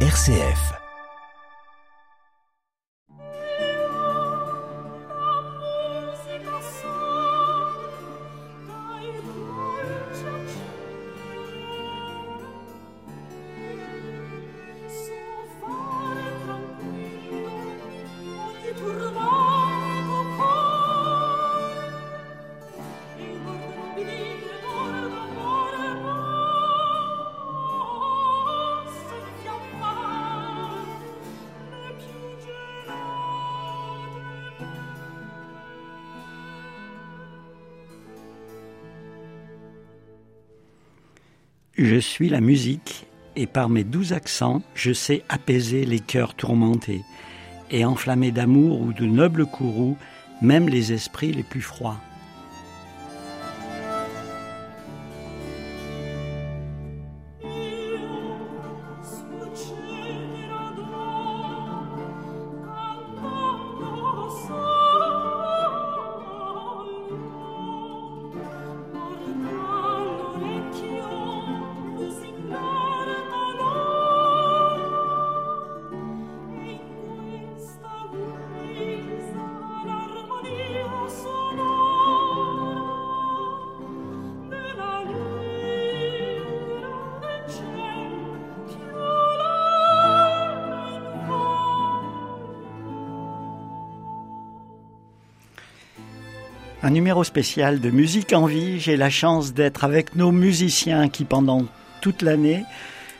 [0.00, 0.85] RCF.
[41.96, 47.00] Je suis la musique, et par mes douze accents, je sais apaiser les cœurs tourmentés,
[47.70, 49.96] et enflammer d'amour ou de nobles courroux
[50.42, 51.98] même les esprits les plus froids.
[96.86, 98.78] Un numéro spécial de Musique en vie.
[98.78, 101.64] J'ai la chance d'être avec nos musiciens qui, pendant
[102.00, 102.62] toute l'année,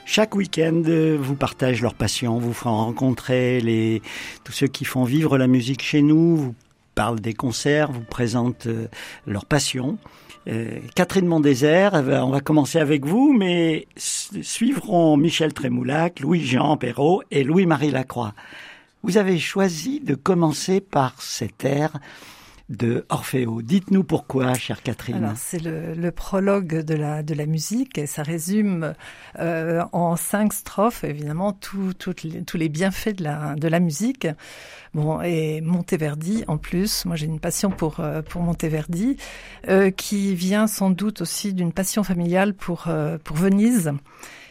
[0.04, 0.84] chaque week-end,
[1.18, 4.00] vous partagent leur passion, vous font rencontrer
[4.44, 6.54] tous ceux qui font vivre la musique chez nous, vous
[6.94, 8.86] parlent des concerts, vous présentent euh,
[9.26, 9.98] leur passion.
[10.46, 17.42] Euh, Catherine Mondésert, on va commencer avec vous, mais suivront Michel Trémoulac, Louis-Jean Perrault et
[17.42, 18.32] Louis-Marie Lacroix.
[19.02, 21.90] Vous avez choisi de commencer par cet air
[22.68, 23.62] de Orfeo.
[23.62, 25.34] Dites-nous pourquoi, chère Catherine.
[25.36, 28.94] C'est le, prologue de la, de la musique et ça résume
[29.38, 31.94] euh, en cinq strophes, évidemment, tous
[32.54, 34.26] les bienfaits de la, de la musique.
[34.94, 39.16] Bon, et Monteverdi, en plus, moi j'ai une passion pour, euh, pour Monteverdi,
[39.68, 42.88] euh, qui vient sans doute aussi d'une passion familiale pour,
[43.24, 43.92] pour Venise.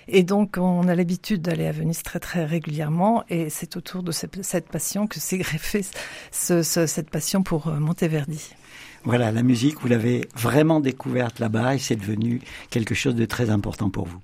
[0.07, 4.11] Et donc, on a l'habitude d'aller à Venise très très régulièrement, et c'est autour de
[4.11, 5.85] cette, passion que s'est greffée
[6.31, 8.51] cette passion pour euh, Monteverdi.
[9.03, 13.49] Voilà, la musique, vous l'avez vraiment découverte là-bas, et c'est devenu quelque chose de très
[13.49, 14.19] important pour vous.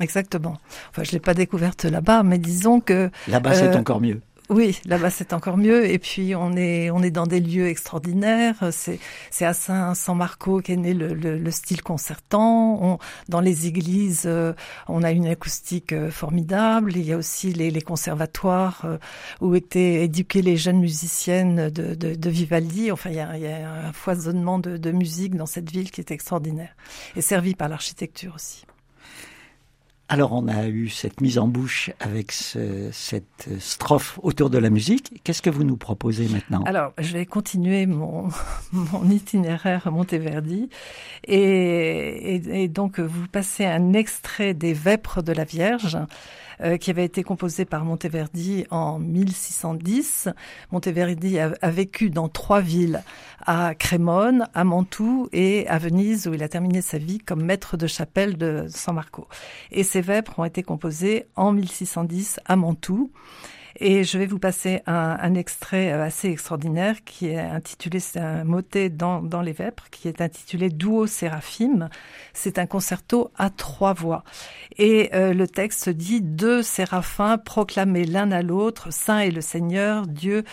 [0.00, 0.58] Exactement.
[0.90, 4.20] Enfin, je l'ai pas découverte là-bas, mais disons que là-bas, c'est euh, encore mieux.
[4.48, 5.90] Oui, là-bas c'est encore mieux.
[5.90, 8.54] Et puis on est on est dans des lieux extraordinaires.
[8.70, 12.78] C'est c'est à Saint San Marco qu'est né le, le, style concertant.
[12.80, 12.98] On,
[13.28, 14.52] dans les églises, euh,
[14.88, 16.96] on a une acoustique euh, formidable.
[16.96, 18.98] Il y a aussi les, les conservatoires euh,
[19.40, 22.92] où étaient éduquées les jeunes musiciennes de, de, de Vivaldi.
[22.92, 25.90] Enfin, il y, a, il y a, un foisonnement de, de musique dans cette ville
[25.90, 26.76] qui est extraordinaire
[27.16, 28.64] et servi par l'architecture aussi.
[30.08, 35.20] Alors on a eu cette mise en bouche avec cette strophe autour de la musique.
[35.24, 36.62] Qu'est-ce que vous nous proposez maintenant?
[36.64, 38.28] Alors je vais continuer mon,
[38.72, 40.70] mon itinéraire Monteverdi
[41.26, 45.98] et, donc vous passez un extrait des Vêpres de la Vierge.
[46.62, 50.30] Euh, qui avait été composé par Monteverdi en 1610.
[50.72, 53.02] Monteverdi a, a, vécu dans trois villes,
[53.44, 57.76] à Crémone, à Mantoue et à Venise, où il a terminé sa vie comme maître
[57.76, 59.28] de chapelle de San Marco.
[59.70, 63.10] Et ces vêpres ont été composés en 1610 à Mantoue.
[63.78, 68.18] Et je vais vous passer un, un, extrait euh, assez extraordinaire qui est intitulé, c'est
[68.18, 71.90] un motet dans, dans les Vêpres, qui est intitulé Duo Séraphim.
[72.32, 74.24] C'est un concerto à trois voix.
[74.78, 80.06] Et euh, le texte dit Deux séraphins proclamés l'un à l'autre, Saint est le Seigneur,
[80.06, 80.44] Dieu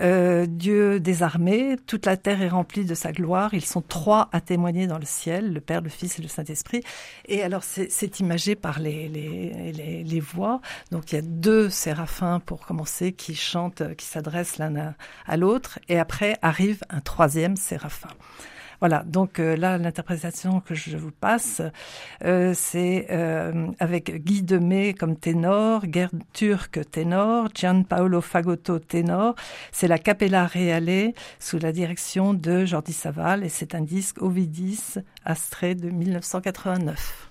[0.00, 3.52] euh, Dieu des armées, toute la terre est remplie de sa gloire.
[3.52, 6.82] Ils sont trois à témoigner dans le ciel, le Père, le Fils et le Saint-Esprit.
[7.26, 10.60] Et alors c'est imagé par les, les, les, les, voix.
[10.92, 14.94] Donc il y a deux séraphins pour commencer qui chantent, qui s'adressent l'un
[15.26, 15.78] à l'autre.
[15.88, 18.10] Et après arrive un troisième séraphin.
[18.80, 21.62] Voilà, donc euh, là, l'interprétation que je vous passe,
[22.24, 29.34] euh, c'est euh, avec Guy Demey comme ténor, Gerd Turc ténor, Gianpaolo Fagotto ténor.
[29.72, 34.98] C'est la Capella Reale sous la direction de Jordi Saval et c'est un disque Ovidis
[35.24, 37.30] Astré de 1989.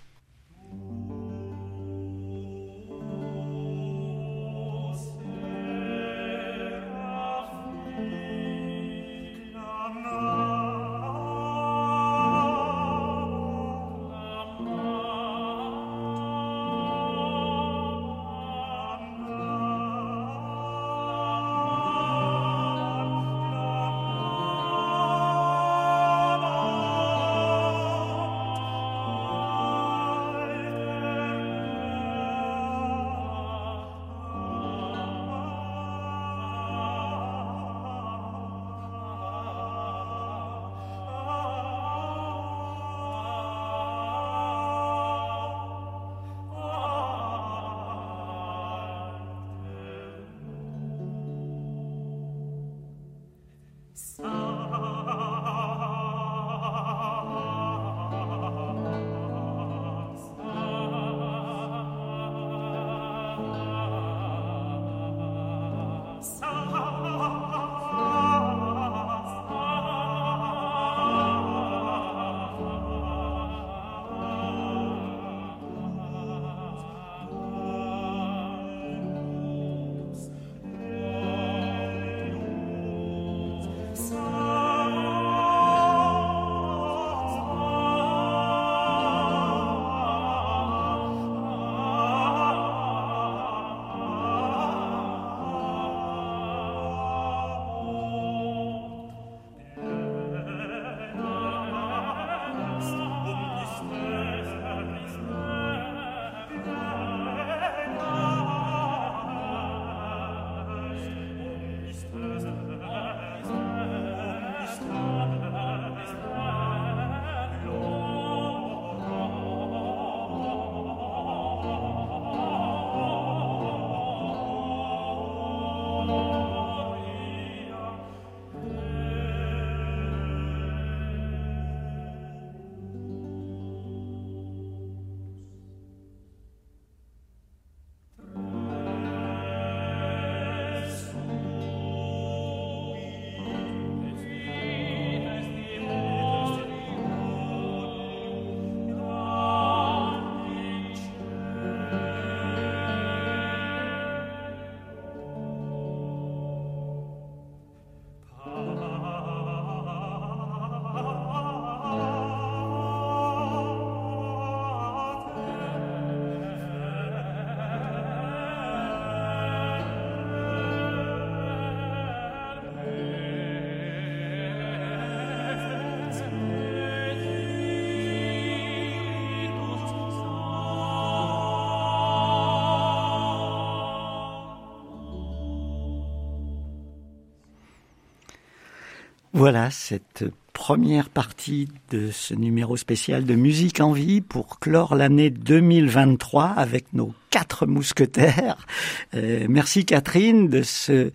[189.38, 195.30] Voilà cette première partie de ce numéro spécial de Musique en vie pour clore l'année
[195.30, 198.66] 2023 avec nos quatre mousquetaires.
[199.14, 201.12] Euh, merci Catherine de ce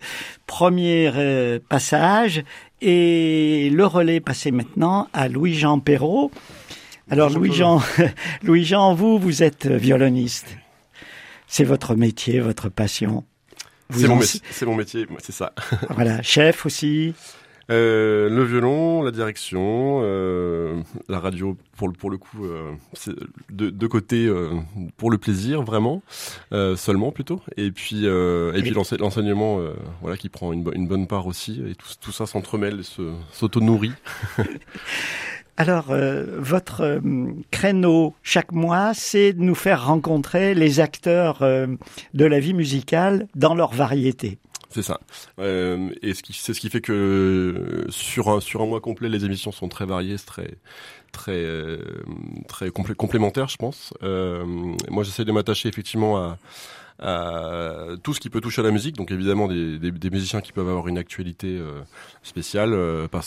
[0.47, 2.45] premier euh, passage
[2.79, 6.31] et le relais passé maintenant à Louis-Jean Perrault.
[7.09, 7.81] Alors Louis-Jean,
[8.43, 10.47] Louis-Jean, vous, vous êtes violoniste.
[11.47, 13.25] C'est votre métier, votre passion.
[13.93, 14.15] C'est mon,
[14.71, 15.53] mon, métier, c'est ça.
[15.89, 17.13] voilà, chef aussi.
[17.69, 22.71] Euh, le violon, la direction, euh, la radio pour le pour le coup, euh,
[23.49, 24.29] de, de côté
[24.97, 26.01] pour le plaisir vraiment
[26.75, 29.59] seulement plutôt, et puis et puis l'enseignement
[30.01, 32.81] voilà qui prend une, une bonne part aussi, et tout, tout ça s'entremêle,
[33.31, 33.93] s'auto-nourrit.
[35.55, 35.93] Alors,
[36.39, 36.99] votre
[37.51, 43.53] créneau chaque mois, c'est de nous faire rencontrer les acteurs de la vie musicale dans
[43.53, 44.39] leur variété.
[44.73, 44.99] C'est ça.
[45.39, 49.51] Euh, et c'est ce qui fait que sur un sur un mois complet, les émissions
[49.51, 50.57] sont très variées, très
[51.11, 51.77] très euh,
[52.47, 53.93] très complémentaires, je pense.
[54.01, 54.43] Euh,
[54.89, 56.37] moi, j'essaie de m'attacher effectivement à
[57.01, 60.69] euh, tout ce qui peut toucher à la musique, donc évidemment des, musiciens qui peuvent
[60.69, 61.81] avoir une actualité euh,
[62.21, 63.21] spéciale, euh, pas,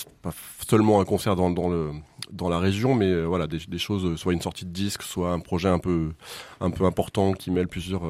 [0.69, 1.91] seulement un concert dans, le,
[2.33, 5.41] dans la région, mais euh, voilà des, choses, soit une sortie de disque, soit un
[5.41, 6.13] projet un peu,
[6.61, 8.03] un peu important qui mêle plusieurs,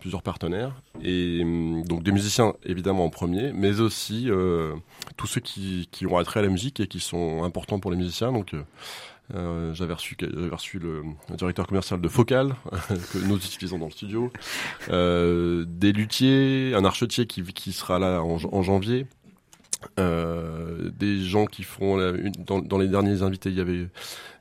[0.00, 0.72] plusieurs partenaires.
[1.02, 4.28] Et hum, donc des musiciens évidemment en premier, mais aussi
[5.16, 7.96] tous ceux qui, qui ont attrait à la musique et qui sont importants pour les
[7.96, 8.32] musiciens.
[8.32, 8.54] Donc
[9.34, 10.16] euh, j'avais reçu,
[10.50, 11.02] reçu le,
[11.36, 12.54] directeur commercial de Focal
[13.12, 14.30] que nous utilisons dans le studio,
[14.90, 19.06] euh, des luthiers, un archetier qui, qui sera là en janvier.
[19.98, 21.98] Euh, des gens qui font
[22.46, 23.86] dans, dans, les derniers invités il y avait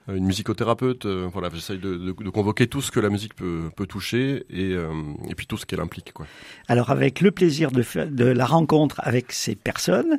[0.08, 3.70] une musicothérapeute euh, voilà j'essaye de, de, de, convoquer tout ce que la musique peut,
[3.88, 4.92] toucher et, euh,
[5.30, 6.26] et puis tout ce qu'elle implique quoi
[6.68, 10.18] alors avec le plaisir de, de la rencontre avec ces personnes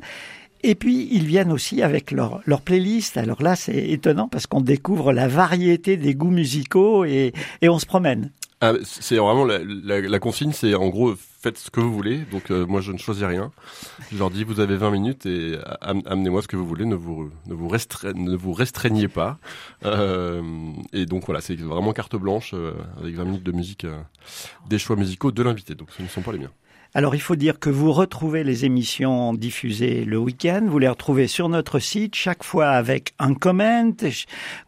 [0.66, 3.18] et puis, ils viennent aussi avec leur, leur playlist.
[3.18, 7.78] Alors là, c'est étonnant parce qu'on découvre la variété des goûts musicaux et, et on
[7.78, 8.30] se promène.
[8.66, 12.20] Ah, c'est vraiment la, la, la consigne, c'est en gros faites ce que vous voulez.
[12.32, 13.52] Donc euh, moi je ne choisis rien.
[14.10, 16.86] Je leur dis vous avez 20 minutes et amenez-moi ce que vous voulez.
[16.86, 17.68] Ne vous ne vous,
[18.14, 19.36] ne vous restreignez pas.
[19.84, 20.40] Euh,
[20.94, 24.00] et donc voilà, c'est vraiment carte blanche euh, avec 20 minutes de musique, euh,
[24.66, 25.74] des choix musicaux de l'invité.
[25.74, 26.52] Donc ce ne sont pas les miens.
[26.96, 31.26] Alors il faut dire que vous retrouvez les émissions diffusées le week-end, vous les retrouvez
[31.26, 33.90] sur notre site, chaque fois avec un comment,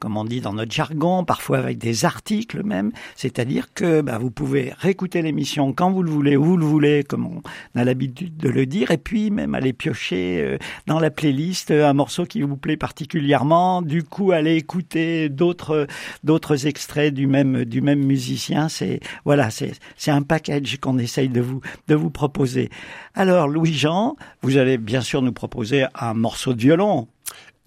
[0.01, 4.33] comme on dit dans notre jargon, parfois avec des articles même, c'est-à-dire que bah, vous
[4.33, 7.43] pouvez réécouter l'émission quand vous le voulez, où vous le voulez, comme on
[7.79, 11.93] a l'habitude de le dire, et puis même aller piocher euh, dans la playlist un
[11.93, 15.87] morceau qui vous plaît particulièrement, du coup aller écouter d'autres
[16.25, 21.29] d'autres extraits du même du même musicien, c'est voilà, c'est c'est un package qu'on essaye
[21.29, 22.71] de vous de vous proposer.
[23.15, 27.09] Alors, Louis-Jean, vous allez bien sûr nous proposer un morceau de violon.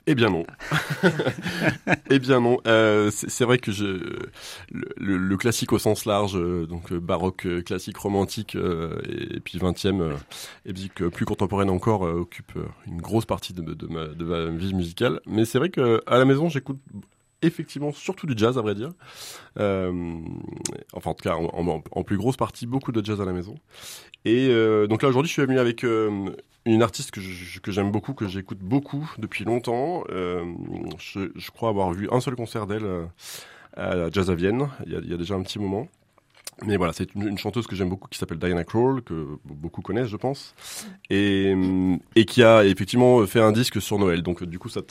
[0.08, 0.44] Eh bien non.
[2.10, 2.58] eh bien non.
[2.66, 3.70] Euh, c'est vrai que
[4.72, 10.16] le, classique au sens large, euh, donc euh, baroque, classique, romantique, et, puis 20e,
[10.66, 12.54] et musique plus contemporaine encore, occupe
[12.88, 15.22] une grosse partie de, ma, vie musicale.
[15.28, 16.80] Mais c'est vrai que à la maison, j'écoute
[17.44, 18.94] effectivement surtout du jazz à vrai dire.
[19.58, 23.54] Enfin en tout cas en, plus grosse partie beaucoup de jazz à la maison.
[24.26, 26.30] Et euh, donc là aujourd'hui je suis venu avec euh,
[26.66, 27.22] une artiste que,
[27.62, 30.04] que j'aime beaucoup, que j'écoute beaucoup depuis longtemps.
[30.10, 30.44] Euh,
[30.98, 32.88] je, crois avoir vu un seul concert d'elle
[33.78, 35.88] à Jazz à Vienne il y, a, déjà un petit moment.
[36.66, 40.10] Mais voilà, c'est une, chanteuse que j'aime beaucoup qui s'appelle Diana Krall, que beaucoup connaissent,
[40.10, 40.54] je pense,
[41.10, 41.56] et,
[42.28, 44.22] qui a effectivement fait un disque sur Noël.
[44.22, 44.82] Donc du coup, ça,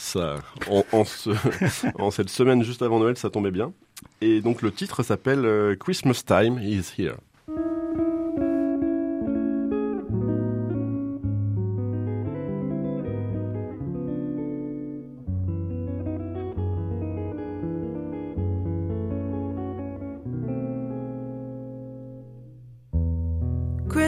[0.70, 1.28] en, en, ce,
[1.99, 3.75] en cette semaine juste avant Noël, ça tombait bien.
[4.23, 7.16] Et donc le titre s'appelle Christmas Time is Here.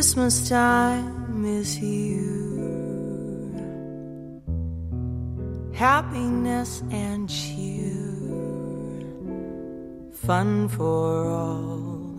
[0.00, 2.49] Christmas time is here.
[5.75, 8.00] Happiness and cheer,
[10.11, 12.19] fun for all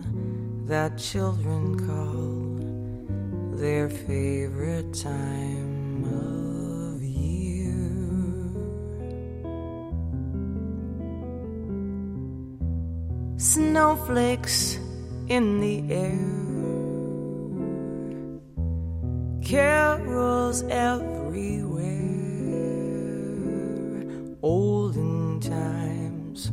[0.66, 7.82] that children call their favorite time of year.
[13.38, 14.78] Snowflakes
[15.26, 16.41] in the air
[19.52, 21.84] carols everywhere,
[24.42, 26.46] olden times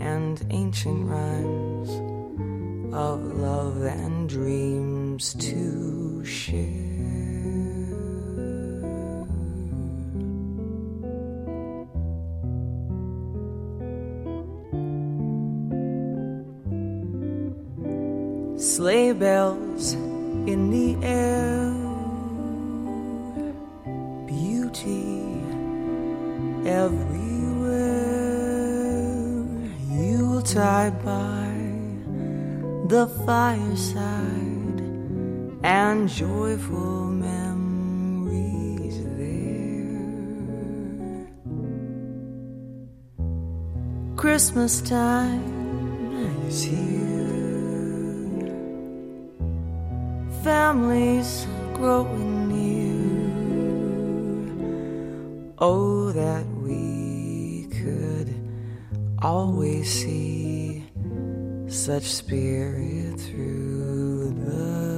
[0.00, 1.90] and ancient rhymes
[2.92, 6.83] of love and dreams to share.
[44.24, 45.44] Christmas time
[46.48, 46.80] is here.
[50.42, 53.04] Families growing near.
[55.58, 58.34] Oh, that we could
[59.20, 60.86] always see
[61.68, 64.93] such spirit through the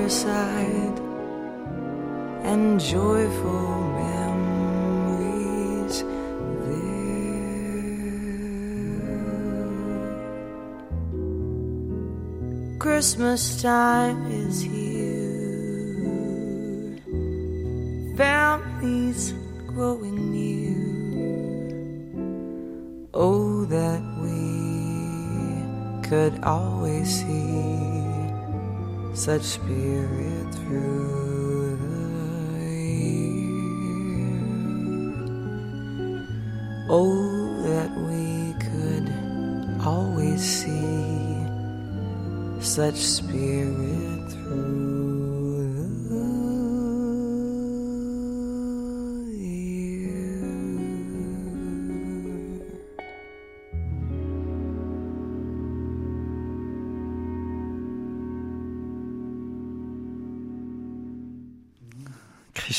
[0.00, 0.98] fireside
[2.42, 5.24] and joyful memories
[6.64, 6.88] there.
[12.78, 15.36] Christmas time is here,
[18.16, 19.34] families
[19.66, 20.80] growing near.
[23.12, 24.40] Oh, that we
[26.08, 27.79] could always see
[29.20, 33.60] such spirit through the year.
[36.88, 39.12] Oh, that we could
[39.84, 41.36] always see
[42.60, 44.19] such spirit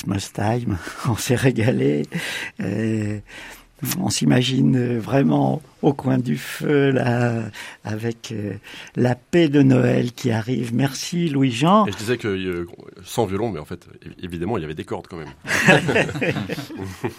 [0.01, 0.77] Christmas time,
[1.07, 2.07] on s'est régalé.
[2.59, 3.19] Euh,
[3.99, 7.43] on s'imagine vraiment au coin du feu, là,
[7.83, 8.53] avec euh,
[8.95, 10.73] la paix de Noël qui arrive.
[10.73, 11.85] Merci Louis-Jean.
[11.87, 12.67] Je disais que euh,
[13.03, 13.87] sans violon, mais en fait,
[14.21, 15.29] évidemment, il y avait des cordes quand même.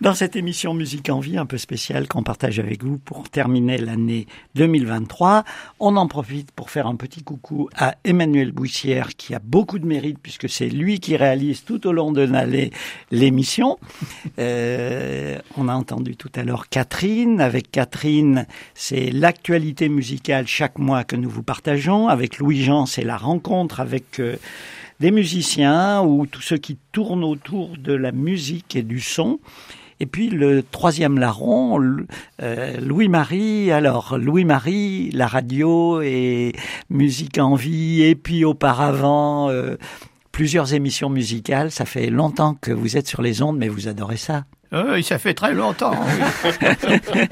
[0.00, 3.78] Dans cette émission Musique en vie un peu spéciale qu'on partage avec vous pour terminer
[3.78, 5.42] l'année 2023,
[5.80, 9.86] on en profite pour faire un petit coucou à Emmanuel Bouissière qui a beaucoup de
[9.86, 12.70] mérite puisque c'est lui qui réalise tout au long de l'année
[13.10, 13.80] l'émission.
[14.38, 17.40] Euh, on a entendu tout à l'heure Catherine.
[17.40, 22.06] Avec Catherine, c'est l'actualité musicale chaque mois que nous vous partageons.
[22.06, 24.36] Avec Louis-Jean, c'est la rencontre avec euh,
[25.00, 29.40] des musiciens ou tous ceux qui tournent autour de la musique et du son.
[30.00, 31.80] Et puis le troisième larron,
[32.42, 33.72] euh, Louis-Marie.
[33.72, 36.52] Alors Louis-Marie, la radio et
[36.90, 38.02] musique en vie.
[38.02, 39.76] Et puis auparavant, euh,
[40.32, 41.70] plusieurs émissions musicales.
[41.70, 44.44] Ça fait longtemps que vous êtes sur les ondes, mais vous adorez ça.
[44.74, 45.94] Euh, ça fait très longtemps.
[45.98, 47.20] oui.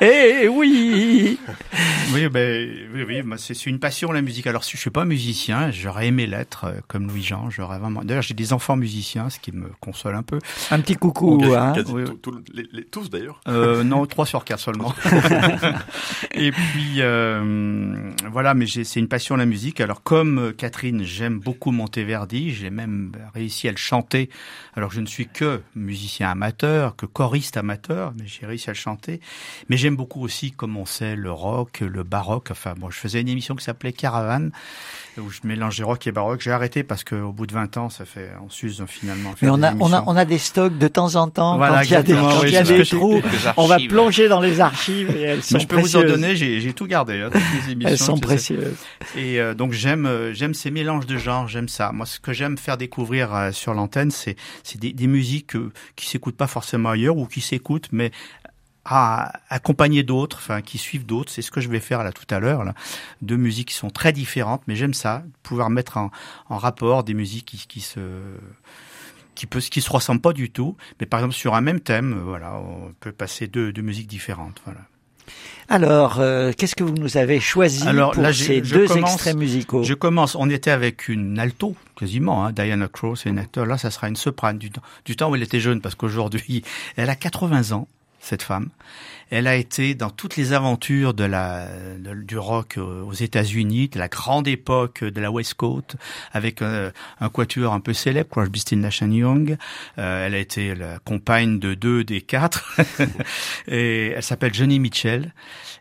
[0.00, 1.38] Eh oui
[2.14, 4.46] Oui, ben, oui, oui, c'est une passion la musique.
[4.46, 7.50] Alors, si je suis pas musicien, j'aurais aimé l'être euh, comme Louis-Jean.
[7.50, 8.02] J'aurais vraiment.
[8.02, 10.38] D'ailleurs, j'ai des enfants musiciens, ce qui me console un peu.
[10.70, 11.38] Un petit coucou.
[11.38, 11.72] Quasi- hein.
[11.74, 13.40] quasi Oui, tout- tout- les- les- tous d'ailleurs.
[13.48, 14.94] Euh, non, trois sur quatre seulement.
[16.34, 19.80] Et puis euh, voilà, mais c'est une passion la musique.
[19.80, 22.52] Alors comme euh, Catherine, j'aime beaucoup Monteverdi.
[22.54, 24.30] J'ai même réussi à le chanter.
[24.76, 28.78] Alors je ne suis que musicien amateur, que choriste amateur, mais j'ai réussi à le
[28.78, 29.20] chanter.
[29.68, 32.48] Mais j'aime beaucoup aussi, comme on sait, le rock, le baroque.
[32.50, 34.52] Enfin bon, je faisais une émission qui s'appelait Caravane
[35.20, 36.40] où je mélangeais rock et baroque.
[36.40, 39.30] J'ai arrêté parce qu'au bout de 20 ans, ça fait on s'use finalement.
[39.30, 41.56] à Mais on a, on a, on a des stocks de temps en temps.
[41.56, 43.20] Voilà, quand il y a des, quand oui, il y a des trous,
[43.56, 46.36] on va plonger dans les archives et elles sont Mais je peux vous en donner,
[46.36, 47.90] j'ai j'ai tout gardé, hein, toutes les émissions.
[47.90, 48.22] Elles sont sais.
[48.22, 48.76] précieuses.
[49.16, 51.92] Et euh, donc j'aime euh, j'aime ces mélanges de genres, j'aime ça.
[51.92, 55.72] Moi, ce que j'aime faire découvrir euh, sur l'antenne, c'est c'est des, des musiques euh,
[55.96, 58.10] qui s'écoutent pas forcément ailleurs ou qui s'écoutent, mais
[58.84, 61.30] à accompagner d'autres, enfin qui suivent d'autres.
[61.30, 62.64] C'est ce que je vais faire là tout à l'heure.
[63.22, 66.10] Deux musiques qui sont très différentes, mais j'aime ça, pouvoir mettre en,
[66.48, 68.00] en rapport des musiques qui, qui se
[69.34, 72.14] qui peut qui se ressemblent pas du tout, mais par exemple sur un même thème,
[72.18, 74.80] euh, voilà, on peut passer deux, deux musiques différentes, voilà.
[75.68, 79.36] Alors, euh, qu'est-ce que vous nous avez choisi Alors, pour là, ces deux commence- extraits
[79.36, 79.84] musicaux?
[79.84, 83.64] Je commence, on était avec une alto, quasiment, hein, Diana Crow, c'est une acteur.
[83.66, 84.70] Là, ça sera une soprane du
[85.16, 86.64] temps où elle était jeune, parce qu'aujourd'hui,
[86.96, 87.86] elle a 80 ans.
[88.20, 88.68] Cette femme.
[89.30, 94.08] Elle a été dans toutes les aventures de la du rock aux États-Unis, de la
[94.08, 95.96] grande époque de la West Coast,
[96.32, 99.56] avec un, un quatuor un peu célèbre, Crosby, Still Nash Young.
[99.98, 102.76] Euh, elle a été la compagne de deux des quatre,
[103.68, 105.32] et elle s'appelle Johnny Mitchell.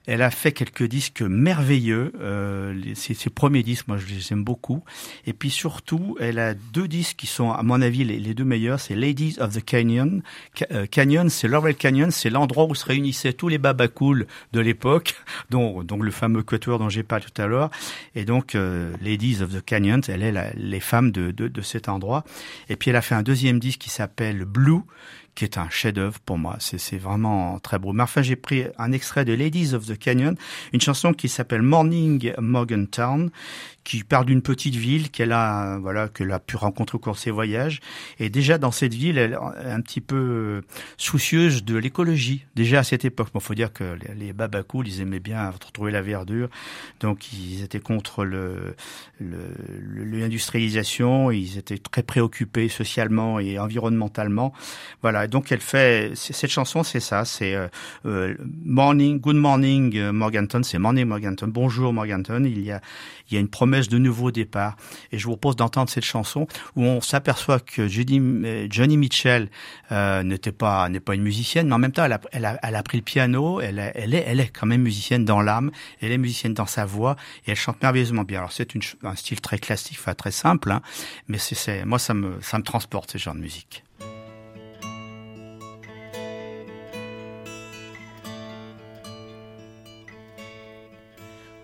[0.07, 2.13] Elle a fait quelques disques merveilleux.
[2.19, 4.83] Euh, ses, premiers disques, moi, je les aime beaucoup.
[5.27, 8.43] Et puis surtout, elle a deux disques qui sont, à mon avis, les, les deux
[8.43, 8.79] meilleurs.
[8.79, 10.23] C'est Ladies of the Canyon.
[10.71, 15.15] Euh, Canyon, c'est Laurel Canyon, c'est l'endroit où se réunissaient tous les babacools de l'époque,
[15.49, 17.69] dont, donc le fameux quatuor dont j'ai parlé tout à l'heure.
[18.15, 22.23] Et donc, euh, Ladies of the Canyon, elle est les femmes de, de cet endroit.
[22.69, 24.81] Et puis, elle a fait un deuxième disque qui s'appelle Blue,
[25.39, 26.57] qui est un chef-d'œuvre pour moi.
[26.59, 27.93] C'est vraiment très beau.
[27.93, 30.35] Mais enfin, j'ai pris un extrait de Ladies of the Canyon,
[30.73, 33.31] une chanson qui s'appelle Morning Morgantown,
[33.85, 37.19] qui part d'une petite ville qu'elle a, voilà, qu'elle a pu rencontrer au cours de
[37.19, 37.79] ses voyages.
[38.19, 40.61] Et déjà dans cette ville, elle est un petit peu
[40.97, 42.43] soucieuse de l'écologie.
[42.55, 46.01] Déjà à cette époque, il faut dire que les Babacools, ils aimaient bien retrouver la
[46.01, 46.49] verdure,
[46.99, 48.75] donc ils étaient contre le
[49.21, 51.31] l'industrialisation.
[51.31, 54.51] Ils étaient très préoccupés socialement et environnementalement.
[55.01, 55.28] Voilà.
[55.29, 57.67] Donc elle fait cette chanson, c'est ça, c'est euh,
[58.05, 62.43] euh, Morning, Good Morning euh, Morganton, c'est Morning Morganton, Bonjour Morganton.
[62.43, 62.81] Il y a
[63.29, 64.75] il y a une promesse de nouveau départ.
[65.11, 69.49] Et je vous propose d'entendre cette chanson où on s'aperçoit que Judy, euh, Johnny Mitchell
[69.91, 72.59] euh, n'était pas n'est pas une musicienne, mais en même temps, elle a, elle a,
[72.63, 73.61] elle a pris le piano.
[73.61, 75.71] Elle, elle est elle est quand même musicienne dans l'âme.
[76.01, 77.15] Elle est musicienne dans sa voix
[77.45, 78.39] et elle chante merveilleusement bien.
[78.39, 78.69] Alors c'est
[79.03, 80.81] un style très classique, enfin très simple, hein,
[81.27, 83.83] mais c'est moi ça me ça me transporte ce genre de musique.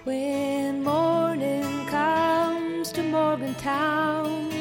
[0.06, 4.52] When morning comes to Morgantown,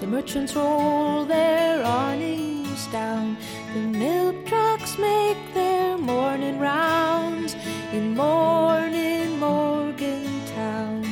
[0.00, 3.36] the merchants roll their awnings down.
[3.74, 7.54] The milk trucks make their morning rounds
[7.92, 11.04] in morning Morgantown.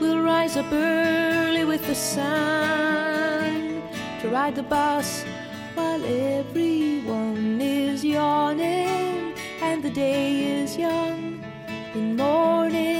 [0.00, 3.80] We'll rise up early with the sun
[4.22, 5.22] to ride the bus
[5.76, 11.28] while everyone is yawning and the day is young
[11.94, 12.97] in morning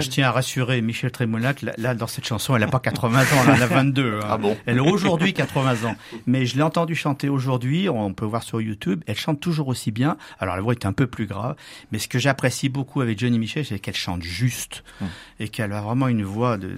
[0.00, 3.20] je tiens à rassurer Michel Trémolac, là, là, dans cette chanson, elle n'a pas 80
[3.20, 4.14] ans, elle en a 22.
[4.22, 4.26] hein.
[4.28, 5.96] Ah bon Elle a aujourd'hui 80 ans.
[6.26, 9.90] Mais je l'ai entendue chanter aujourd'hui, on peut voir sur YouTube, elle chante toujours aussi
[9.90, 10.16] bien.
[10.38, 11.56] Alors la voix est un peu plus grave,
[11.92, 15.08] mais ce que j'apprécie beaucoup avec Johnny Michel, c'est qu'elle chante juste Hum.
[15.38, 16.70] et qu'elle a vraiment une voix de...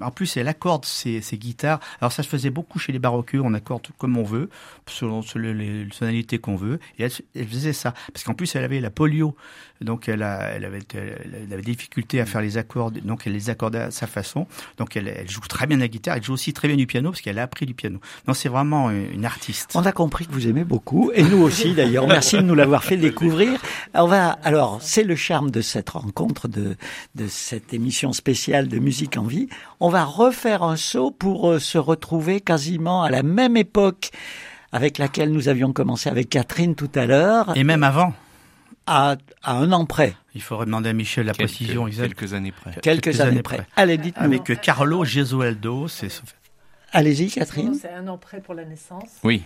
[0.00, 1.80] En plus, elle accorde ses, ses guitares.
[2.00, 4.48] Alors ça se faisait beaucoup chez les baroqueux, on accorde comme on veut,
[4.86, 6.78] selon, selon les tonalités qu'on veut.
[6.98, 7.94] Et elle, elle faisait ça.
[8.12, 9.36] Parce qu'en plus, elle avait la polio.
[9.80, 13.32] Donc elle, a, elle, avait, elle avait des difficultés à faire les accords, donc elle
[13.32, 14.46] les accordait à sa façon.
[14.76, 17.10] Donc elle, elle joue très bien la guitare, elle joue aussi très bien du piano
[17.10, 18.00] parce qu'elle a appris du piano.
[18.26, 19.72] Non, c'est vraiment une, une artiste.
[19.74, 22.06] On a compris que vous aimez beaucoup, et nous aussi d'ailleurs.
[22.06, 23.60] Merci de nous l'avoir fait découvrir.
[23.94, 26.76] On va, alors, c'est le charme de cette rencontre, de,
[27.14, 29.48] de cette émission spéciale de musique en vie.
[29.80, 34.10] On va refaire un saut pour euh, se retrouver quasiment à la même époque
[34.72, 38.12] avec laquelle nous avions commencé avec Catherine tout à l'heure, Et même avant,
[38.88, 42.14] à, à un an près, il faudrait demander à Michel la Quelques- précision exacte.
[42.14, 42.72] Quelques années près.
[42.80, 43.56] quelques, Quelques années, années près.
[43.58, 43.66] près.
[43.76, 44.24] Allez, dites-nous.
[44.24, 46.08] Avec Carlo Gesualdo, c'est
[46.92, 47.74] Allez-y, Catherine.
[47.74, 49.10] C'est un an près pour la naissance.
[49.22, 49.42] Oui.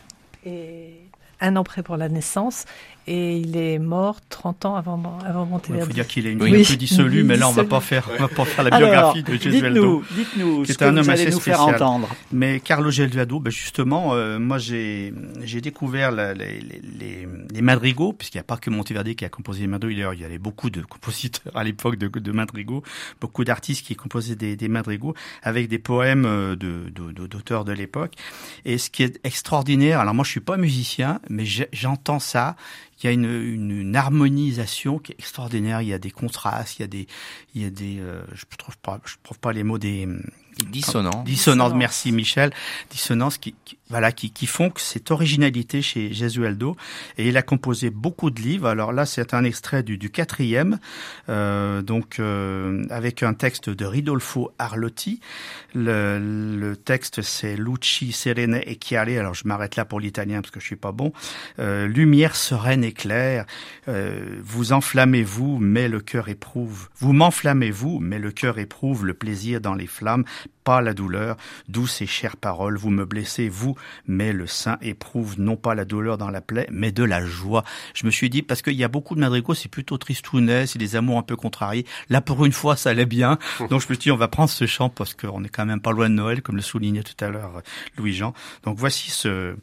[0.46, 0.94] Et
[1.40, 2.64] un an près pour la naissance.
[3.08, 5.86] Et il est mort 30 ans avant, avant Il Monteverdi.
[5.86, 6.64] faut dire qu'il est une Oui.
[6.64, 9.12] peu dissolue, Oui, mais là on va pas faire, on va pas faire la Alors,
[9.14, 10.02] biographie de Gesualdo.
[10.10, 11.74] dites-nous, dites-nous qui ce est que un vous homme allez assez nous faire spécial.
[11.82, 12.08] entendre.
[12.30, 15.12] Mais Carlo Gesualdo, ben justement, euh, moi j'ai
[15.42, 19.24] j'ai découvert la- les, les, les, les madrigaux, puisqu'il n'y a pas que Monteverdi qui
[19.24, 20.12] a composé les madrigaux.
[20.12, 22.84] Il y avait beaucoup de compositeurs à l'époque de, de madrigaux,
[23.20, 27.64] beaucoup d'artistes qui composaient des, des madrigaux avec des poèmes euh, de de- de- d'auteurs
[27.64, 28.12] de l'époque.
[28.64, 32.54] Et ce qui est extraordinaire, alors moi je suis pas musicien, mais j'entends ça.
[33.02, 35.82] Il y a une, une, une harmonisation qui est extraordinaire.
[35.82, 37.06] Il y a des contrastes, il y a des,
[37.54, 40.08] il y a des, euh, je trouve pas, je trouve pas les mots des
[40.70, 41.24] dissonances.
[41.24, 41.72] Dissonance.
[41.74, 42.52] Merci Michel.
[42.90, 46.76] Dissonances qui, qui- voilà, qui, qui font que cette originalité chez Gesualdo.
[47.18, 48.66] Et il a composé beaucoup de livres.
[48.66, 50.78] Alors là, c'est un extrait du, du quatrième,
[51.28, 55.20] euh, donc euh, avec un texte de Ridolfo Arlotti.
[55.74, 59.18] Le, le texte, c'est Luci Serene e Chiare.
[59.18, 61.12] Alors je m'arrête là pour l'italien parce que je suis pas bon.
[61.58, 63.44] Euh, lumière sereine et claire.
[63.88, 66.88] Euh, vous enflammez-vous, mais le cœur éprouve.
[66.98, 70.24] Vous m'enflammez-vous, mais le cœur éprouve le plaisir dans les flammes,
[70.64, 71.36] pas la douleur.
[71.68, 75.84] Douce et chère parole, vous me blessez, vous, mais le sein éprouve non pas la
[75.84, 77.64] douleur dans la plaie, mais de la joie.
[77.94, 80.78] Je me suis dit, parce qu'il y a beaucoup de madrigaux, c'est plutôt tristounet, c'est
[80.78, 81.86] des amours un peu contrariés.
[82.08, 83.38] Là, pour une fois, ça allait bien.
[83.70, 85.80] Donc je me suis dit, on va prendre ce chant parce qu'on est quand même
[85.80, 87.60] pas loin de Noël, comme le soulignait tout à l'heure euh,
[87.96, 88.34] Louis-Jean.
[88.64, 89.54] Donc voici ce,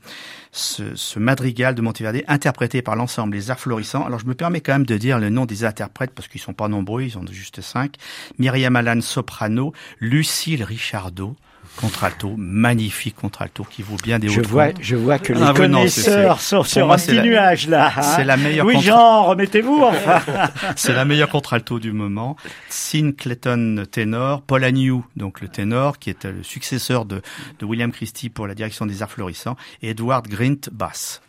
[0.52, 4.06] ce, ce madrigal de Monteverdi interprété par l'ensemble Les Arts Florissants.
[4.06, 6.54] Alors je me permets quand même de dire le nom des interprètes parce qu'ils sont
[6.54, 7.96] pas nombreux, ils sont juste cinq.
[8.38, 11.36] Myriam Alan soprano, Lucille Richardot
[11.75, 15.69] contralto, magnifique contralto qui vaut bien des Je vois, je vois que les Ah oui,
[15.69, 17.91] non, c'est- connaisseurs sont sur un petit la- nuage là.
[17.95, 18.02] hein.
[18.02, 20.19] c'est la meilleure contre- Jean, remettez-vous enfin.
[20.75, 22.36] C'est la meilleure contralto du moment.
[22.69, 27.21] Sin Clayton ténor, Paul Agnew, donc le ténor, qui est le successeur de,
[27.60, 31.21] de William Christie pour la direction des arts florissants, et Edward Grint basse.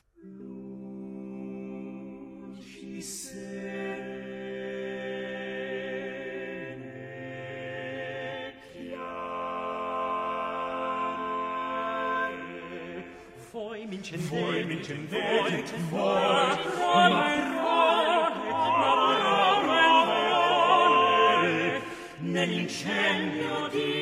[14.10, 18.90] mincendete, voi mincendete, voi, ma erronet, ma
[21.38, 21.82] erronet,
[22.18, 23.99] nell'incendio di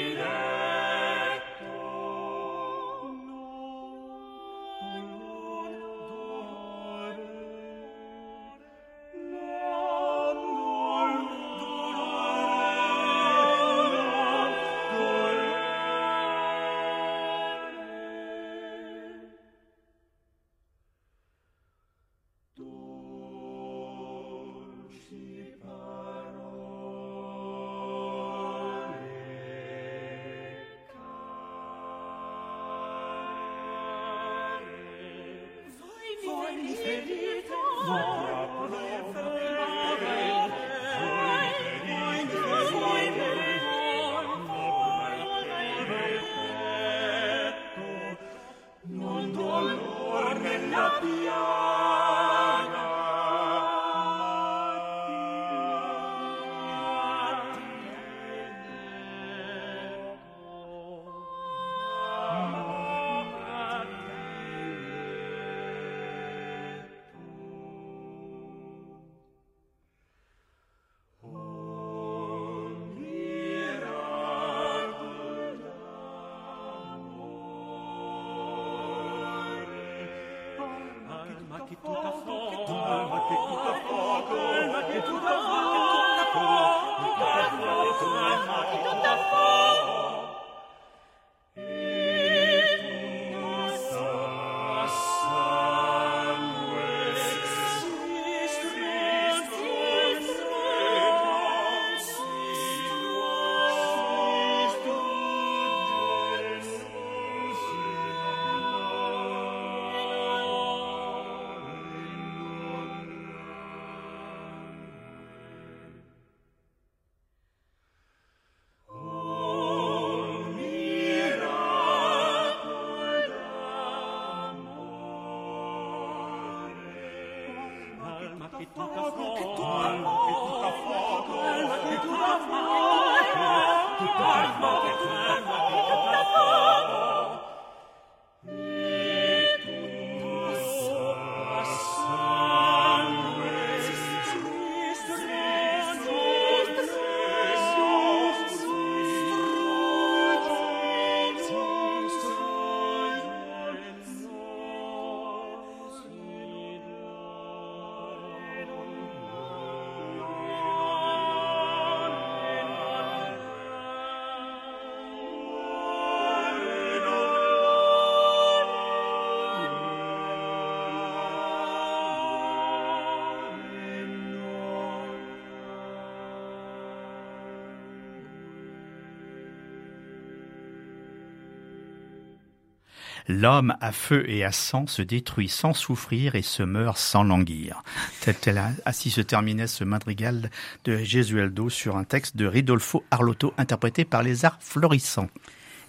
[183.28, 187.82] L'homme à feu et à sang se détruit sans souffrir et se meurt sans languir.
[188.22, 190.50] Tel, ainsi se terminait ce madrigal
[190.84, 195.28] de Gesualdo sur un texte de Ridolfo Arlotto interprété par les arts florissants.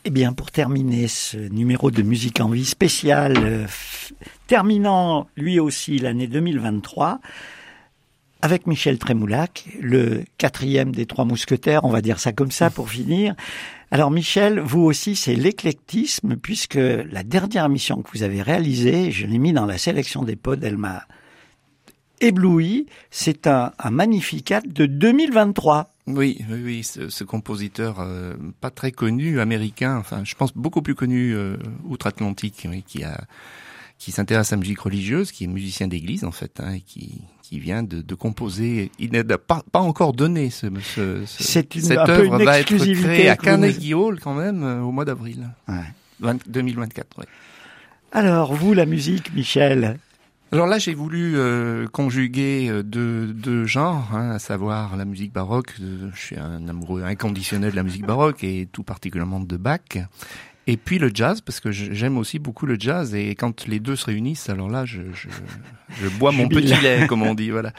[0.04, 3.65] Eh bien, pour terminer ce numéro de musique en vie spécial, euh,
[4.47, 7.19] terminant lui aussi l'année 2023,
[8.41, 12.89] avec Michel Trémoulac, le quatrième des trois mousquetaires, on va dire ça comme ça pour
[12.89, 13.36] finir.
[13.91, 19.25] Alors Michel, vous aussi, c'est l'éclectisme, puisque la dernière émission que vous avez réalisée, je
[19.25, 21.06] l'ai mis dans la sélection des pods, elle m'a
[22.21, 22.86] ébloui.
[23.10, 25.91] C'est un, un magnificat de 2023.
[26.06, 30.95] Oui, oui, oui, ce, compositeur euh, pas très connu, américain, enfin, je pense beaucoup plus
[30.95, 33.19] connu euh, outre-Atlantique, qui a,
[34.00, 37.22] qui s'intéresse à la musique religieuse, qui est musicien d'église en fait, hein, et qui,
[37.44, 38.92] qui vient de, de composer.
[38.98, 43.30] Il n'a pas, pas encore donné ce, ce, ce- cette œuvre va être exclusivité créée
[43.30, 45.76] à que vous Carnegie Hall quand même euh, au mois d'avril Ouais.
[46.22, 47.08] 20 2024.
[47.20, 47.26] oui.
[48.12, 50.00] Alors, vous, la musique, Michel?
[50.52, 55.32] Alors là, j'ai voulu euh, conjuguer euh, deux, deux genres, hein, à savoir la musique
[55.32, 55.76] baroque.
[55.80, 59.80] euh, Je suis un amoureux inconditionnel de la musique baroque et tout particulièrement de Bach.
[60.69, 63.15] Et puis le jazz, parce que j'aime aussi beaucoup le jazz.
[63.15, 65.27] Et quand les deux se réunissent, alors là, je, je,
[65.99, 67.49] je bois mon petit lait, comme on dit.
[67.49, 67.73] Voilà.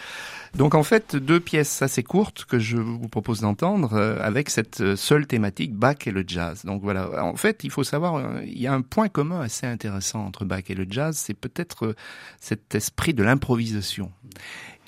[0.56, 4.80] Donc en fait, deux pièces assez courtes que je vous propose d'entendre euh, avec cette
[4.80, 6.64] euh, seule thématique, Bach et le jazz.
[6.64, 9.68] Donc voilà, en fait, il faut savoir, euh, il y a un point commun assez
[9.68, 11.96] intéressant entre Bach et le jazz, c'est peut-être euh,
[12.40, 14.10] cet esprit de l'improvisation.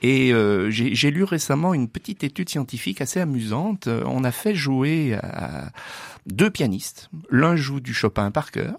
[0.03, 3.87] Et euh, j'ai lu récemment une petite étude scientifique assez amusante.
[3.87, 5.71] Euh, On a fait jouer à
[6.27, 7.09] deux pianistes.
[7.31, 8.75] L'un joue du Chopin par cœur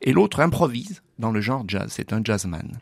[0.00, 1.90] et l'autre improvise dans le genre jazz.
[1.90, 2.78] C'est un jazzman.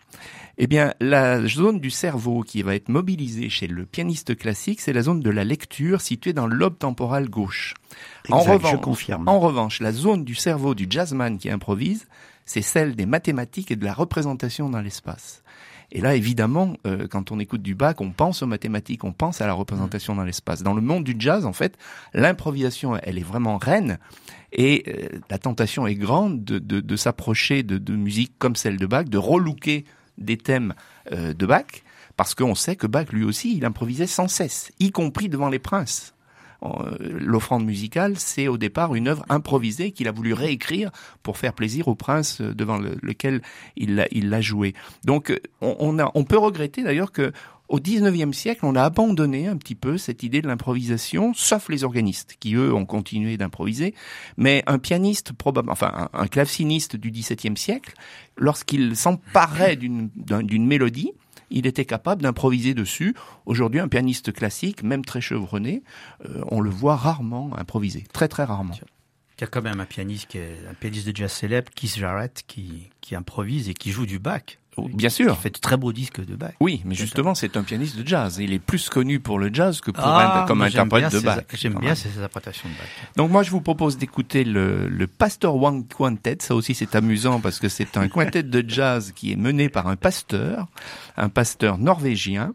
[0.58, 4.92] Eh bien, la zone du cerveau qui va être mobilisée chez le pianiste classique, c'est
[4.92, 7.74] la zone de la lecture située dans le lobe temporal gauche.
[8.30, 9.28] En revanche, je confirme.
[9.28, 12.06] en revanche, la zone du cerveau du jazzman qui improvise,
[12.46, 15.42] c'est celle des mathématiques et de la représentation dans l'espace.
[15.92, 19.40] Et là, évidemment, euh, quand on écoute du Bach, on pense aux mathématiques, on pense
[19.40, 20.62] à la représentation dans l'espace.
[20.62, 21.78] Dans le monde du jazz, en fait,
[22.12, 23.98] l'improvisation, elle est vraiment reine.
[24.52, 28.78] Et euh, la tentation est grande de, de, de s'approcher de, de musique comme celle
[28.78, 29.84] de Bach, de relooker
[30.18, 30.74] des thèmes
[31.12, 31.66] euh, de Bach,
[32.16, 35.58] parce qu'on sait que Bach, lui aussi, il improvisait sans cesse, y compris devant les
[35.58, 36.14] princes.
[36.62, 40.90] Euh, L'offrande musicale, c'est au départ une œuvre improvisée qu'il a voulu réécrire
[41.22, 43.42] pour faire plaisir au prince euh, devant le- lequel
[43.76, 44.74] il l'a il joué.
[45.04, 47.32] Donc, euh, on, a, on peut regretter d'ailleurs que
[47.68, 51.82] au 19e siècle, on a abandonné un petit peu cette idée de l'improvisation, sauf les
[51.82, 53.92] organistes, qui eux ont continué d'improviser.
[54.36, 57.94] Mais un pianiste, probablement, enfin un, claveciniste du 17e siècle,
[58.36, 61.10] lorsqu'il s'emparait d'une d'un- d'une mélodie,
[61.50, 63.14] il était capable d'improviser dessus.
[63.44, 65.82] Aujourd'hui, un pianiste classique, même très chevronné,
[66.28, 68.74] euh, on le voit rarement improviser, très très rarement.
[69.38, 71.96] Il y a quand même un pianiste, qui est, un pianiste de jazz célèbre, Keith
[71.96, 74.58] Jarrett, qui, qui improvise et qui joue du Bach.
[74.94, 75.34] Bien sûr.
[75.36, 76.52] Qui fait de très beaux disques de Bach.
[76.60, 78.38] Oui, mais justement, c'est un pianiste de jazz.
[78.40, 81.40] Il est plus connu pour le jazz que pour Ah, un, comme interprète de Bach.
[81.50, 82.86] ses- J'aime bien ces interprétations de Bach.
[83.16, 86.38] Donc moi, je vous propose d'écouter le, le Pastor One Quintet.
[86.40, 89.86] Ça aussi, c'est amusant parce que c'est un quintet de jazz qui est mené par
[89.88, 90.66] un pasteur,
[91.16, 92.52] un pasteur norvégien,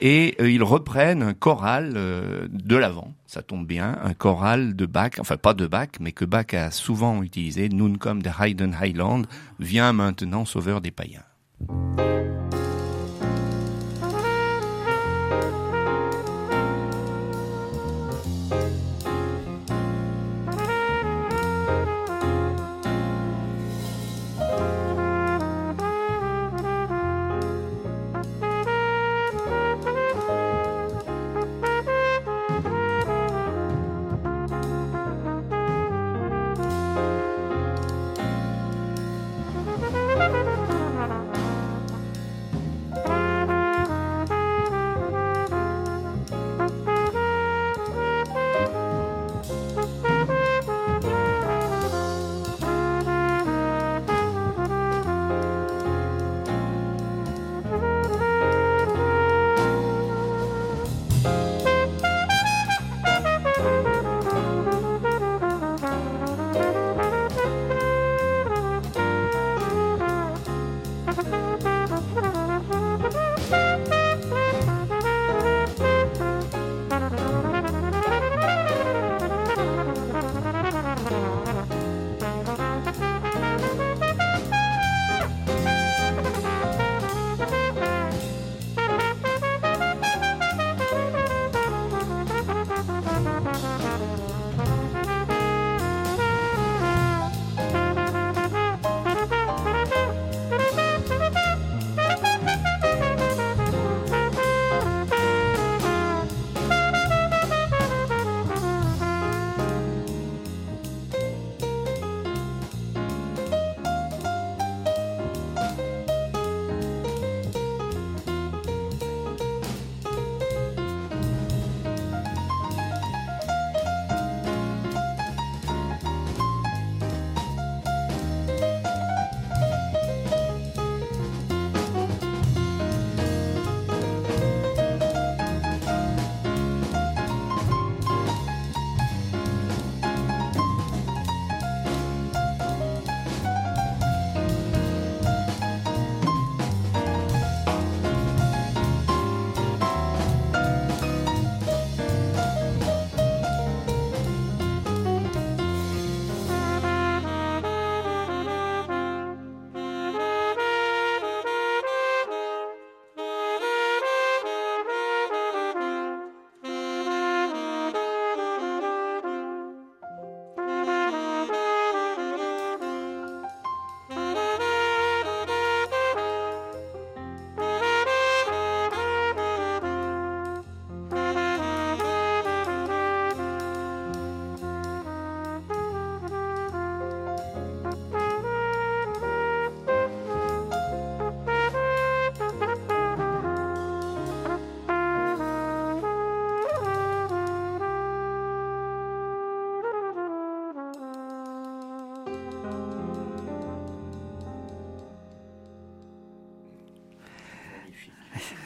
[0.00, 3.12] et euh, ils reprennent un choral euh, de l'avant.
[3.26, 6.70] Ça tombe bien, un choral de Bach, enfin pas de Bach, mais que Bach a
[6.70, 7.68] souvent utilisé.
[7.68, 9.22] Nun comme de Hayden Highland,
[9.60, 11.22] vient maintenant sauveur des païens.
[11.60, 12.67] Música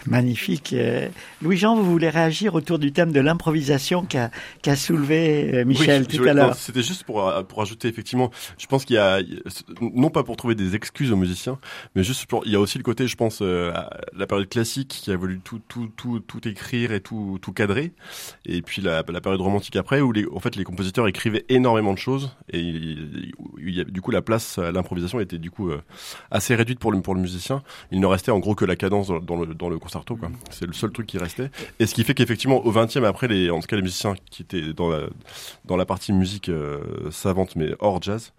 [0.07, 0.73] Magnifique.
[0.73, 1.09] Euh,
[1.43, 6.25] Louis-Jean, vous voulez réagir autour du thème de l'improvisation qu'a soulevé euh, Michel Oui, tout
[6.25, 6.55] à l'heure?
[6.55, 9.21] C'était juste pour, euh, pour ajouter, effectivement, je pense qu'il y a,
[9.81, 11.59] non pas pour trouver des excuses aux musiciens,
[11.95, 14.49] mais juste pour, il y a aussi le côté, je pense, euh, à la période
[14.49, 17.93] classique qui a voulu tout, tout, tout, tout écrire et tout, tout cadrer.
[18.45, 21.93] Et puis la, la période romantique après, où les, en fait, les compositeurs écrivaient énormément
[21.93, 25.51] de choses et il, il y a, du coup, la place à l'improvisation était du
[25.51, 25.81] coup euh,
[26.31, 27.63] assez réduite pour le, pour le musicien.
[27.91, 29.79] Il ne restait en gros que la cadence dans, dans le, dans le
[30.51, 31.51] C'est le seul truc qui restait.
[31.79, 34.43] Et ce qui fait qu'effectivement, au 20e, après, les, en tout cas, les musiciens qui
[34.43, 35.01] étaient dans la,
[35.65, 38.33] dans la partie musique euh, savante, mais hors jazz,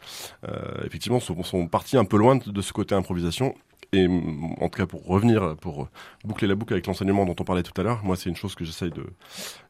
[0.47, 0.53] euh,
[0.85, 3.55] effectivement, sont, sont partis un peu loin de, ce côté improvisation.
[3.95, 5.87] Et en tout cas, pour revenir, pour
[6.25, 8.55] boucler la boucle avec l'enseignement dont on parlait tout à l'heure, moi, c'est une chose
[8.55, 9.05] que j'essaye de,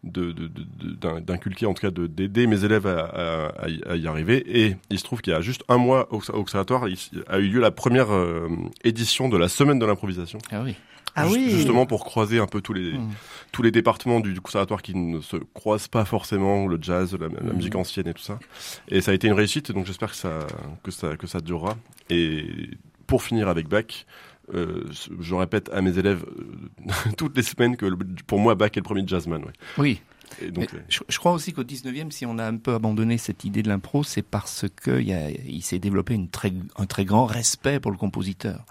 [0.05, 4.41] de, de, de- d'inculquer, en tout cas, de, d'aider mes élèves à y arriver.
[4.65, 7.39] Et il se trouve qu'il y a juste un mois au, au conservatoire, il a
[7.39, 8.47] eu lieu la première euh,
[8.85, 10.39] édition de la semaine de l'improvisation.
[10.51, 10.75] Ah oui.
[11.15, 11.49] Ah oui.
[11.49, 13.09] Justement pour croiser un peu tous les Mm.
[13.51, 17.27] tous les départements du, du conservatoire qui ne se croisent pas forcément, le jazz, la,
[17.27, 17.55] la Mm.
[17.55, 18.39] musique ancienne et tout ça.
[18.87, 20.39] Et ça a été une réussite, donc j'espère que ça
[20.83, 21.75] que ça que ça durera.
[22.09, 22.69] Et
[23.07, 24.05] pour finir avec Bach.
[24.53, 24.83] euh,
[25.21, 27.97] je répète à mes élèves euh, toutes les semaines que le-
[28.27, 29.41] pour moi Bach est le premier jazzman.
[29.41, 29.53] Ouais.
[29.77, 30.01] Oui.
[30.41, 32.73] Et donc Mais euh, je, je crois aussi qu'au 19e, si on a un peu
[32.73, 36.29] abandonné cette idée de l'impro, c'est parce que il y a- il s'est développé une
[36.29, 38.65] très, un très grand respect pour le compositeur.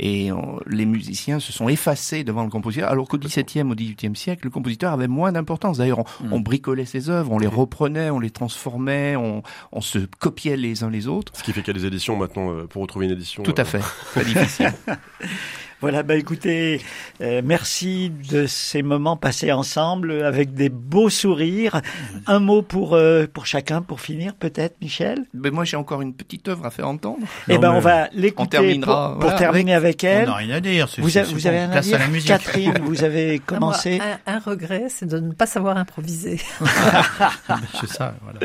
[0.00, 4.14] Et on- les musiciens se sont effacés devant le compositeur, alors qu'au 17e, au 18e
[4.14, 5.78] siècle, le compositeur avait moins d'importance.
[5.78, 6.32] D'ailleurs, on, Mm.
[6.34, 9.42] on bricolait ses œuvres, on les reprenait, on les transformait, on,
[9.72, 11.32] on se copiait les uns les autres.
[11.36, 13.42] ce qui fait qu'il y a des éditions maintenant euh, pour retrouver une édition.
[13.42, 13.80] Tout à euh, fait.
[14.12, 14.72] Très difficile.
[15.80, 16.80] Voilà, bah écoutez,
[17.20, 21.80] euh, merci de ces moments passés ensemble avec des beaux sourires.
[22.26, 25.24] Un mot pour euh, pour chacun pour finir peut-être, Michel?
[25.34, 27.24] Mais moi, j'ai encore une petite œuvre à faire entendre.
[27.48, 30.26] Eh ben on va l'écouter terminera, pour, pour voilà, terminer avec, On elle.
[30.26, 30.88] n'a rien à dire.
[30.88, 32.28] c'est- Vous, a- c'est vous avez un Place avis à la musique.
[32.28, 34.00] Catherine, vous avez Ah, moi, commencé.
[34.26, 36.40] un, un regret, c'est de ne pas savoir improviser.
[37.80, 38.40] C'est ça, voilà.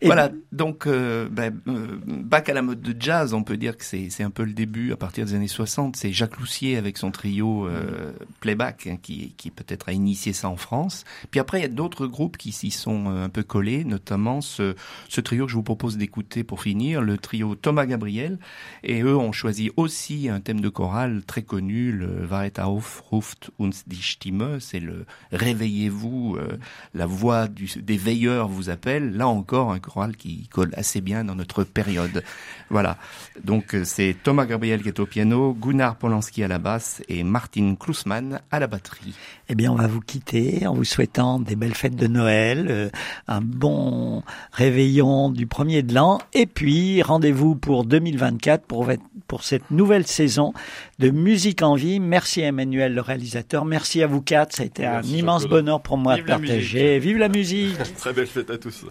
[0.00, 3.76] Et Voilà, donc euh, ben, euh, bac à la mode de jazz, on peut dire
[3.76, 5.96] que c'est c'est un peu le début à partir des années 60.
[5.96, 10.48] C'est Jacques Loussier avec son trio euh, Playback hein, qui, qui peut-être a initié ça
[10.48, 11.04] en France.
[11.30, 14.40] Puis après, il y a d'autres groupes qui s'y sont euh, un peu collés, notamment
[14.40, 14.74] ce,
[15.08, 18.38] ce trio que je vous propose d'écouter pour finir, le trio Thomas Gabriel.
[18.82, 23.50] Et eux ont choisi aussi un thème de chorale très connu, le Waret auf, ruft
[23.58, 26.58] uns die Stimme, c'est le réveillez-vous, euh,
[26.94, 29.16] la voix du, des veilleurs vous appelle.
[29.16, 29.80] Là encore, un
[30.16, 32.22] qui colle assez bien dans notre période.
[32.70, 32.96] Voilà.
[33.42, 37.22] Donc euh, c'est Thomas Gabriel qui est au piano, Gunnar Polanski à la basse et
[37.22, 39.14] Martin Klusman à la batterie.
[39.48, 42.88] Eh bien, on va vous quitter en vous souhaitant des belles fêtes de Noël, euh,
[43.28, 44.22] un bon
[44.52, 48.88] réveillon du premier de l'an, et puis rendez-vous pour 2024 pour,
[49.28, 50.52] pour cette nouvelle saison
[50.98, 52.00] de Musique en Vie.
[52.00, 53.64] Merci à Emmanuel, le réalisateur.
[53.64, 54.54] Merci à vous quatre.
[54.56, 56.98] Ça a été Merci, un immense bonheur pour moi Vive de la partager.
[56.98, 57.76] Vive la musique!
[57.98, 58.84] Très belle fête à tous.